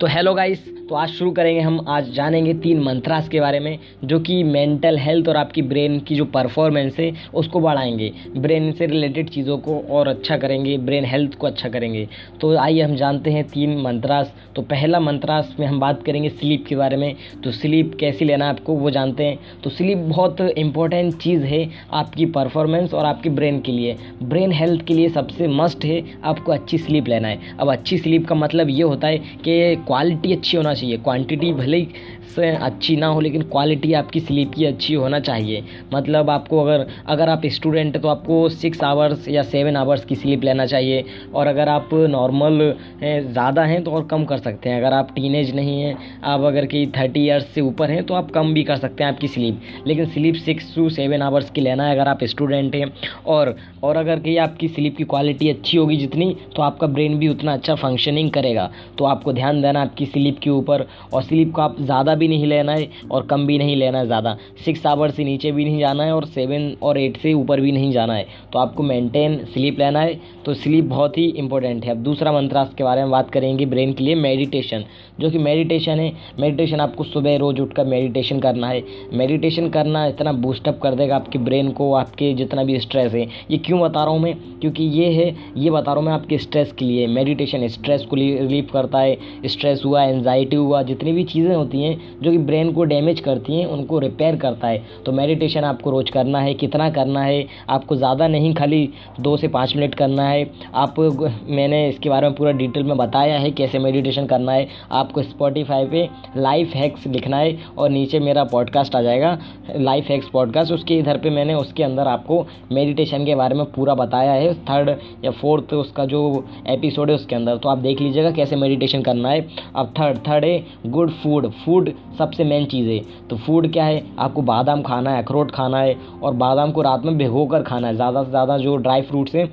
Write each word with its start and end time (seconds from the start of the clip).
तो 0.00 0.06
hello 0.06 0.34
guys 0.34 0.72
तो 0.88 0.94
आज 0.96 1.08
शुरू 1.08 1.30
करेंगे 1.30 1.60
हम, 1.60 1.84
आज 1.88 2.12
जानेंगे 2.12 2.54
तीन 2.54 2.80
मंत्रास 2.80 3.28
के 3.28 3.40
बारे 3.40 3.60
में, 3.60 3.78
जो 4.04 4.20
कि 4.20 4.42
मेंटल 4.42 4.98
हेल्थ 4.98 5.28
और 5.28 5.36
आपकी 5.36 5.62
ब्रेन 5.62 6.00
की 6.00 6.14
जो 6.14 6.24
परफॉर्मेंस 6.24 6.98
है, 6.98 7.12
उसको 7.34 7.60
बढ़ाएँगे। 7.60 8.12
ब्रेन 8.36 8.72
से 8.72 8.86
रिलेटेड 8.86 9.28
चीज़ों 9.28 9.58
को 9.58 9.84
और 9.90 10.08
अच्छा 10.08 10.36
करेंगे 10.36 10.78
ब्रेन 10.78 11.04
हेल्थ 11.04 11.34
को 11.34 11.46
अच्छा 11.46 11.68
करेंगे। 11.68 12.08
तो 12.40 12.56
आइए 12.56 12.82
हम 12.82 12.96
जानते 12.96 13.30
हैं 13.30 13.44
तीन 13.44 13.76
मंत्रास। 13.76 14.34
तो 14.56 14.62
पहला 14.62 15.00
मंत्रास 15.00 15.56
में 15.60 15.66
हम 15.66 15.80
बात 15.80 16.02
करेंगे 16.02 16.28
स्लीप 16.28 16.66
के 16.66 16.76
बारे 16.76 16.96
में। 16.96 17.14
तो 17.44 17.50
स्लीप 17.50 17.96
कैसी 18.00 18.24
लेना 18.24 18.44
है 18.44 18.50
आपको, 18.50 18.72
वो 18.72 18.90
जानते 18.90 19.24
हैं। 19.24 19.38
तो 19.64 19.70
स्लीप 19.70 19.98
बहुत 19.98 20.40
इंपॉर्टेंट 20.40 21.14
चीज़ 21.14 21.44
है 21.44 21.70
आपकी 21.92 22.26
परफॉर्मेंस 22.26 22.94
और 22.94 23.04
आपकी 23.04 23.28
ब्रेन 23.28 23.60
के 23.60 23.72
लिए। 23.72 23.96
ब्रेन 24.22 24.52
हेल्थ 24.52 24.84
के 24.84 24.94
लिए 24.94 25.08
सबसे 25.08 25.48
मस्ट 25.48 25.84
है, 25.84 26.02
आपको 26.24 26.52
अच्छी 26.52 26.78
स्लीप 26.78 27.08
लेना 27.08 27.28
है। 27.28 27.38
अब 27.60 27.72
अच्छी 27.72 27.98
स्लीप 27.98 28.26
का 28.26 28.34
मतलब 28.34 28.70
ये 28.70 28.82
होता 28.82 29.08
है 29.08 29.18
कि 29.18 29.71
क्वालिटी 29.76 30.32
अच्छी 30.32 30.56
होना 30.56 30.74
चाहिए। 30.74 30.96
क्वांटिटी 30.98 31.52
भले 31.52 31.76
ही 31.76 31.88
से 32.34 32.48
अच्छी 32.48 32.96
ना 32.96 33.06
हो, 33.06 33.20
लेकिन 33.20 33.42
क्वालिटी 33.44 33.92
आपकी 33.94 34.20
स्लीप 34.20 34.52
की 34.52 34.64
अच्छी 34.64 34.94
होना 34.94 35.18
चाहिए। 35.20 35.62
मतलब 35.94 36.30
आपको 36.30 36.60
अगर 36.60 36.86
अगर 37.06 37.28
आप 37.28 37.42
स्टूडेंट 37.46 38.00
तो 38.02 38.08
आपको 38.08 38.48
सिक्स 38.50 38.82
आवर्स 38.84 39.28
या 39.28 39.42
सेवन 39.44 39.76
आवर्स 39.76 40.04
की 40.04 40.14
स्लीप 40.14 40.44
लेना 40.44 40.66
चाहिए। 40.66 41.04
और 41.34 41.46
अगर 41.46 41.68
आप 41.68 41.88
नॉर्मल 41.92 42.60
हैं, 43.02 43.32
ज़्यादा 43.32 43.64
हैं 43.64 43.82
तो 43.84 43.90
और 43.90 44.06
कम 44.06 44.24
कर 44.24 44.38
सकते 44.38 44.70
हैं। 44.70 44.80
अगर 44.80 44.92
आप 44.92 45.14
टीनेज 45.14 45.54
नहीं 45.56 45.80
हैं, 45.82 45.96
आप 46.24 46.40
अगर 46.42 46.66
कि 46.66 46.86
थर्टी 46.96 47.20
ईयर्स 47.20 47.46
से 47.46 47.60
ऊपर 47.62 47.90
हैं 47.90 48.04
तो 48.04 48.14
आप 48.14 48.30
कम 48.30 48.52
भी 48.54 48.62
कर 48.62 48.76
सकते 48.76 49.04
हैं 49.04 49.10
आपकी 49.12 49.28
स्लीप 49.28 49.60
लेकिन 49.86 50.06
sleep 50.06 50.34
six 50.36 50.74
to 50.74 50.88
seven 50.90 51.22
hours 51.22 51.50
की 51.50 51.60
लेना 51.60 51.86
है 51.86 51.94
अगर 51.94 52.08
आप 52.08 52.24
स्टूडेंट 52.26 52.74
हैं। 52.74 52.92
और 53.26 53.54
और 53.82 53.96
अगर 53.96 54.18
कि 54.20 54.36
आपकी 54.38 54.68
स्लीप 54.68 54.96
की 54.96 55.04
क्वालिटी 55.04 55.48
अच्छी 55.50 55.76
होगी 55.76 55.96
जितनी 55.96 56.34
तो 56.56 56.62
आपका 56.62 56.86
ब्रेन 56.88 57.18
भी 57.18 57.28
उतना 57.28 57.52
अच्छा 57.52 57.74
फंक्शनिंग 57.76 58.30
करेगा। 58.30 58.70
तो 58.98 59.04
आपको 59.04 59.32
ध्यान 59.32 59.61
देना 59.62 59.82
आपकी 59.82 60.06
स्लीप 60.06 60.38
के 60.38 60.50
ऊपर, 60.50 60.86
और 61.14 61.22
स्लीप 61.22 61.52
को 61.52 61.62
आप 61.62 61.76
ज़्यादा 61.80 62.14
भी 62.14 62.28
नहीं 62.28 62.46
लेना 62.46 62.72
है 62.72 62.88
और 63.10 63.26
कम 63.26 63.46
भी 63.46 63.58
नहीं 63.58 63.76
लेना 63.76 63.98
है 63.98 64.06
ज़्यादा। 64.06 64.36
सिक्स 64.64 64.86
आवर 64.86 65.10
से 65.10 65.24
नीचे 65.24 65.52
भी 65.52 65.64
नहीं 65.64 65.78
जाना 65.78 66.04
है 66.04 66.14
और 66.14 66.24
सेवन 66.26 66.72
और 66.82 66.98
एट 66.98 67.16
से 67.16 67.32
ऊपर 67.32 67.60
भी 67.60 67.72
नहीं 67.72 67.90
जाना 67.92 68.14
है। 68.14 68.26
तो 68.52 68.58
आपको 68.58 68.82
मेंटेन 68.82 69.36
स्लीप 69.44 69.78
लेना 69.78 70.00
है। 70.00 70.20
तो 70.44 70.54
स्लीप 70.54 70.84
बहुत 70.86 71.18
ही 71.18 71.24
इंपॉर्टेंट 71.38 71.84
है। 71.84 71.90
अब 71.90 72.02
दूसरा 72.02 72.32
मंत्रास 72.32 72.74
के 72.78 72.84
बारे 72.84 73.02
में 73.02 73.10
बात 73.10 73.30
करेंगे 73.30 73.66
ब्रेन 73.66 73.92
के 73.92 74.04
लिए 74.04 74.14
मेडिटेशन 74.16 74.84
जो 75.20 75.30
कि 75.30 75.38
मेडिटेशन 75.38 76.00
है 76.00 76.12
मेडिटेशन 76.40 76.80
आपको 76.80 77.04
सुबह 77.04 77.36
रोज़ 77.38 77.60
उठकर 77.60 77.84
मेडिटेशन 77.86 78.40
करना 78.40 78.68
है। 78.68 78.82
मेडिटेशन 79.14 79.68
करना 79.70 80.04
इतना 80.06 80.32
बूस्टअप 80.34 80.78
कर 80.82 80.94
देगा 80.94 81.16
आपके 81.16 81.38
ब्रेन 81.40 81.70
को, 81.70 81.92
आपके 81.94 82.32
जितना 82.34 82.64
भी 82.64 82.78
स्ट्रेस 82.80 83.12
है। 83.12 83.26
ये 83.50 83.58
क्यों 83.58 83.80
बता 83.80 84.04
रहा 84.04 84.12
हूँ 84.12 84.20
मैं? 84.20 84.34
क्योंकि 84.60 84.84
ये 84.84 85.10
है, 85.12 85.34
ये 85.56 85.70
बता 85.70 85.92
रहा 85.92 85.94
हूँ 85.94 86.04
मैं 86.04 86.12
आपके 86.12 86.38
स्ट्रेस 86.38 86.72
के 86.72 86.84
लिए। 86.84 87.06
मेडिटेशन 87.08 87.66
स्ट्रेस 87.68 88.04
को 88.04 88.16
रिलीफ 88.16 88.70
करता 88.72 89.00
है। 89.00 89.16
स्ट्रेस 89.52 89.82
हुआ 89.84 90.02
एनजाइटी 90.04 90.56
हुआ, 90.56 90.82
जितनी 90.82 91.12
भी 91.12 91.24
चीज़ें 91.24 91.54
होती 91.54 91.82
हैं 91.82 92.20
जो 92.22 92.30
कि 92.30 92.38
ब्रेन 92.40 92.72
को 92.72 92.84
डैमेज 92.84 93.20
करती 93.20 93.56
हैं, 93.56 93.66
उनको 93.68 93.98
रिपेयर 93.98 94.36
करता 94.36 94.68
है। 94.68 94.82
तो 95.06 95.12
मेडिटेशन 95.12 95.64
आपको 95.64 95.90
रोज़ 95.90 96.10
करना 96.12 96.40
है, 96.40 96.54
कितना 96.54 96.88
करना 96.90 97.22
है, 97.22 97.44
आपको 97.70 97.96
ज़्यादा 97.96 98.28
नहीं 98.28 98.52
खाली 98.54 98.88
दो 99.20 99.36
से 99.36 99.48
पाँच 99.50 99.76
मिनट 99.76 99.94
करना 99.94 100.28
है। 100.28 100.50
आप, 100.74 101.00
मैंने 101.48 101.88
इसके 101.88 102.08
बारे 102.08 102.28
में 102.28 102.36
पूरा 102.36 102.52
डिटेल 102.52 102.82
में 102.82 102.96
बताया 102.96 103.38
है 103.38 103.50
कैसे 103.52 103.78
मेडिटेशन 103.80 104.26
करना 104.26 104.52
है। 104.52 104.66
आपको 104.92 105.22
स्पॉटीफाई 105.22 105.86
पे 105.86 106.08
लाइफ 106.36 106.74
हैक्स 106.74 107.06
लिखना 107.06 107.36
है 107.36 107.56
और 107.78 107.90
नीचे 107.90 108.20
मेरा 108.20 108.44
पॉडकास्ट 108.46 108.96
आ 108.96 109.02
जाएगा 109.02 109.38
लाइफ 109.76 110.08
हैक्स 110.10 110.28
पॉडकास्ट 110.28 110.72
उसके 110.72 110.98
इधर 110.98 111.18
पे 111.18 111.30
मैंने 111.30 111.54
उसके 111.54 111.82
अंदर 111.82 112.08
आपको 112.08 112.44
मेडिटेशन 112.72 113.24
के 113.26 113.34
बारे 113.34 113.54
में 113.54 113.64
पूरा 113.72 113.94
बताया 113.94 114.32
है 114.32 114.52
थर्ड 114.62 114.90
या 115.24 115.30
फोर्थ 115.32 115.72
उसका 115.74 116.04
जो 116.06 116.22
एपिसोड 116.68 117.10
है 117.10 117.14
उसके 117.16 117.34
अंदर। 117.34 117.56
तो 117.56 117.68
आप 117.68 117.78
देख 117.80 118.00
लीजिएगा 118.00 118.30
कैसे 118.32 118.56
मेडिटेशन 118.56 119.02
करना 119.02 119.30
है। 119.30 119.41
अब 119.76 119.92
थर्ड 119.98 120.18
थर्ड 120.18 120.44
है 120.44 120.64
गुड 120.86 121.10
फ़ूड 121.12 121.50
फ़ूड 121.64 121.92
सबसे 122.18 122.44
मेन 122.44 122.66
चीज़ 122.66 122.88
है। 122.88 122.98
तो 123.30 123.36
फ़ूड 123.36 123.72
क्या 123.72 123.84
है? 123.84 124.02
आपको 124.18 124.42
बादाम 124.42 124.82
खाना 124.82 125.10
है, 125.10 125.22
अखरोट 125.22 125.50
खाना 125.50 125.80
है 125.80 125.96
और 126.22 126.34
बादाम 126.36 126.72
को 126.72 126.82
रात 126.82 127.04
में 127.04 127.16
भिगो 127.18 127.46
कर 127.46 127.62
खाना 127.62 127.88
है। 127.88 127.94
ज़्यादा 127.96 128.22
से 128.24 128.30
ज़्यादा 128.30 128.58
जो 128.58 128.76
ड्राई 128.76 129.02
फ्रूट्स 129.02 129.34
हैं 129.34 129.50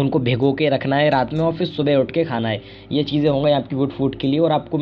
उनको 0.00 0.18
भिगो 0.20 0.52
के 0.52 0.68
रखना 0.68 0.96
है, 0.96 1.08
रात 1.10 1.32
में 1.32 1.40
और 1.40 1.52
फिर 1.54 1.66
सुबह 1.66 1.96
उठ 1.96 2.10
के 2.10 2.24
खाना 2.24 2.48
है। 2.48 2.62
ये 2.92 3.02
चीज़ें 3.04 3.28
होंगी 3.30 3.52
आपकी 3.52 3.76
गुड 3.76 3.92
फ़ूड 3.92 4.14
के 4.16 4.28
लिए 4.28 4.38
और 4.40 4.52
आपको 4.52 4.78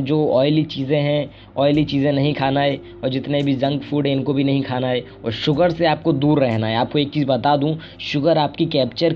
जो 0.00 0.26
ऑयली 0.30 0.64
चीज़ें 0.66 0.98
हैं 0.98 1.30
ऑयली 1.56 1.84
चीज़ें 1.86 2.12
नहीं 2.12 2.32
खाना 2.34 2.60
है 2.60 2.76
और 3.04 3.08
जितने 3.10 3.42
भी 3.42 3.54
जंक 3.56 3.82
फ़ूड 3.82 4.06
है, 4.06 4.12
इनको 4.12 4.32
भी 4.32 4.44
नहीं 4.44 4.62
खाना 4.62 4.88
है 4.88 5.04
और 5.24 5.32
शुगर 5.34 5.70
से 5.70 5.86
आपको 5.86 6.12
दूर 6.14 6.40
रहना 6.40 6.66
है। 6.66 6.76
आपको 6.76 6.98
एक 6.98 7.12
चीज़ 7.12 7.26
बता 7.26 7.56
दूँ 7.56 7.76
शुगर 8.02 8.38
आपकी 8.38 8.66
कैप्चर 8.68 9.14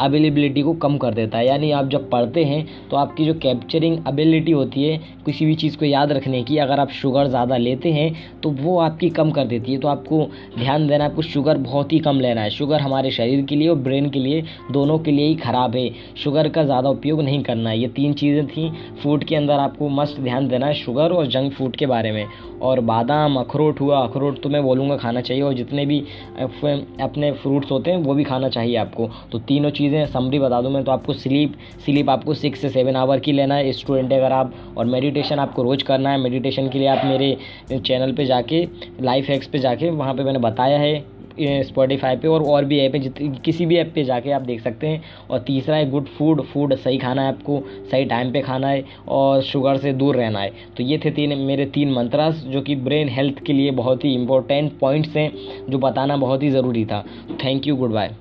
अवेलेबिलिटी 0.00 0.62
को 0.62 0.72
कम 0.76 0.96
कर 0.98 1.14
देता 1.14 1.38
है। 1.38 1.46
यानी 1.46 1.70
आप 1.72 1.88
जब 1.90 2.08
पढ़ते 2.10 2.44
हैं 2.44 2.66
तो 2.90 2.96
आपकी 2.96 3.24
जो 3.24 3.34
कैप्चरिंग 3.36 3.98
अबिलिटी 4.06 4.52
होती 4.52 4.82
है, 4.82 4.96
किसी 5.26 5.46
भी 5.46 5.54
चीज़ 5.56 5.76
को 5.78 5.84
याद 5.84 6.12
रखने 6.12 6.42
की, 6.42 6.56
अगर 6.58 6.80
आप 6.80 6.90
शुगर 6.92 7.26
ज़्यादा 7.28 7.56
लेते 7.58 7.92
हैं 7.92 8.40
तो 8.42 8.50
वो 8.52 8.78
आपकी 8.80 9.08
कम 9.10 9.30
कर 9.30 9.46
देती 9.46 9.72
है। 9.72 9.78
तो 9.78 9.88
आपको 9.88 10.24
ध्यान 10.58 10.86
देना, 10.88 11.04
आपको 11.04 11.22
शुगर 11.22 11.58
बहुत 11.58 11.92
ही 11.92 11.98
कम 12.00 12.20
लेना 12.20 12.40
है। 12.40 12.50
शुगर 12.50 12.80
हमारे 12.80 13.10
शरीर 13.10 13.44
के 13.44 13.56
लिए 13.56 13.68
और 13.68 13.76
ब्रेन 13.78 14.08
के 14.10 14.18
लिए 14.18 14.42
दोनों 14.78 14.98
के 14.98 15.10
लिए 15.10 15.26
ही 15.26 15.34
ख़राब 15.36 15.76
है। 15.76 15.88
शुगर 16.16 16.48
का 16.48 16.64
ज़्यादा 16.64 16.88
उपयोग 16.90 17.22
नहीं 17.22 17.42
करना। 17.42 17.70
है 17.70 17.78
ये 17.78 17.88
तीन 17.90 18.12
चीज़ें 18.14 18.46
थी। 18.48 18.70
फ़ूड 19.02 19.24
के 19.24 19.36
अंदर 19.36 19.58
आपको 19.60 19.88
मस्त 19.90 20.20
ध्यान 20.20 20.48
देना 20.48 20.66
है 20.66 20.74
शुगर 20.76 21.12
और 21.12 21.26
जंक 21.28 21.52
फ़ूड 21.52 21.76
के 21.76 21.86
बारे 21.86 22.12
में। 22.12 22.26
और 22.60 22.80
बादाम, 22.82 23.36
अखरोट 23.36 23.80
हुआ। 23.80 23.98
अखरोट 24.00 24.40
तो 24.42 24.48
मैं 24.48 24.62
बोलूँगा 24.62 24.96
खाना 24.96 25.20
चाहिए 25.20 25.42
और 25.42 25.54
जितने 25.54 25.84
भी 25.86 25.98
अपने 26.38 27.30
फ्रूट्स 27.32 27.70
होते 27.70 27.90
हैं, 27.90 27.98
वो 27.98 28.14
भी 28.14 28.24
खाना 28.24 28.48
चाहिए 28.48 28.76
आपको। 28.76 29.08
तो 29.32 29.38
तीनों 29.40 29.70
चीज़ें 29.70 30.06
समरी 30.08 30.38
बता 30.38 30.60
दूँ 30.62 30.70
मैं 30.72 30.82
तो 30.84 30.92
आपको 30.92 31.12
स्लीप 31.14 31.52
स्लीप 31.84 32.10
आपको 32.10 32.34
सिक्स 32.36 32.60
से 32.60 32.68
सेवन 32.68 32.96
आवर 32.96 33.18
की 33.18 33.32
लेना 33.32 33.54
है। 33.54 33.72
स्टूडेंट 33.74 34.12
अगर 34.12 34.32
आप 34.32 34.54
और 34.78 34.86
मेडिटेशन 34.86 35.38
आपको 35.38 35.62
रोज़ 35.62 35.84
करना 35.84 36.10
है। 36.10 36.18
मेडिटेशन 36.20 36.68
के 36.68 36.78
लिए 36.78 36.88
आप 36.88 37.04
मेरे 37.04 37.36
चैनल 37.78 38.12
पे 38.12 38.24
जाके 38.26 38.66
लाइफ 39.02 39.28
हैक्स 39.28 39.46
पे 39.46 39.58
जाके, 39.58 39.90
वहाँ 39.92 40.14
पे 40.14 40.24
मैंने 40.24 40.38
बताया 40.40 40.78
है। 40.78 40.96
स्पॉटीफाई 41.40 42.16
पे 42.16 42.28
और 42.28 42.42
और 42.44 42.64
भी 42.64 42.78
ऐप 42.78 42.94
है 42.94 43.00
किसी 43.36 43.66
भी 43.66 43.76
ऐप 43.76 43.92
पे 43.94 44.04
जाके 44.04 44.30
आप 44.30 44.42
देख 44.42 44.60
सकते 44.60 44.86
हैं। 44.86 45.02
और 45.30 45.38
तीसरा 45.38 45.76
है 45.76 45.90
गुड 45.90 46.06
फ़ूड 46.08 46.42
फ़ूड 46.44 46.74
सही 46.76 46.98
खाना 46.98 47.22
है 47.22 47.28
आपको, 47.28 47.60
सही 47.90 48.04
टाइम 48.04 48.32
पे 48.32 48.40
खाना 48.40 48.68
है 48.68 48.84
और 49.08 49.42
शुगर 49.42 49.76
से 49.76 49.92
दूर 49.92 50.16
रहना 50.16 50.40
है। 50.40 50.52
तो 50.76 50.82
ये 50.82 50.98
थे 51.04 51.10
तीन, 51.10 51.38
मेरे 51.38 51.66
तीन 51.66 51.92
मंत्रास 51.92 52.44
जो 52.46 52.60
कि 52.60 52.76
ब्रेन 52.78 53.08
हेल्थ 53.08 53.42
के 53.46 53.52
लिए 53.52 53.70
बहुत 53.72 54.04
ही 54.04 54.14
इंपॉर्टेंट 54.14 54.78
पॉइंट्स 54.78 55.16
हैं, 55.16 55.32
जो 55.70 55.78
बताना 55.78 56.16
बहुत 56.16 56.42
ही 56.42 56.50
ज़रूरी 56.50 56.84
था। 56.84 57.04
Thank 57.44 57.66
you 57.66 57.76
good 57.76 57.92
bye 57.92 58.14